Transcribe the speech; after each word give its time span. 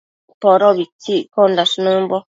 Podobitsi 0.41 1.11
iccosh 1.19 1.75
nëmbo 1.83 2.17